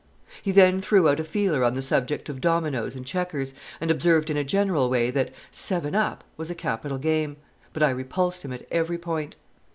[0.41, 4.31] He then threw out a feeler on the subject of dominos and checkers, and observed
[4.31, 7.37] in a general way that "seven up" was a capital game;
[7.71, 9.35] but I repulsed him at every point.